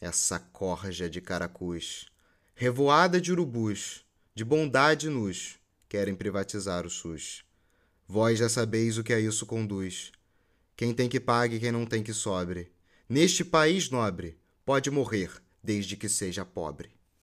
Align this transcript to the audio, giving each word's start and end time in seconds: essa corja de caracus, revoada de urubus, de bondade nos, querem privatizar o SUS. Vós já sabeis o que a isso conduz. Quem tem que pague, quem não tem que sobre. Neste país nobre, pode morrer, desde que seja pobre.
essa 0.00 0.38
corja 0.38 1.08
de 1.08 1.20
caracus, 1.20 2.06
revoada 2.54 3.20
de 3.20 3.32
urubus, 3.32 4.04
de 4.34 4.44
bondade 4.44 5.08
nos, 5.08 5.58
querem 5.88 6.14
privatizar 6.14 6.86
o 6.86 6.90
SUS. 6.90 7.44
Vós 8.06 8.38
já 8.38 8.48
sabeis 8.48 8.98
o 8.98 9.04
que 9.04 9.12
a 9.12 9.20
isso 9.20 9.46
conduz. 9.46 10.12
Quem 10.76 10.94
tem 10.94 11.08
que 11.08 11.20
pague, 11.20 11.58
quem 11.58 11.72
não 11.72 11.84
tem 11.84 12.02
que 12.02 12.12
sobre. 12.12 12.72
Neste 13.08 13.44
país 13.44 13.90
nobre, 13.90 14.38
pode 14.64 14.90
morrer, 14.90 15.30
desde 15.62 15.96
que 15.96 16.08
seja 16.08 16.44
pobre. 16.44 16.97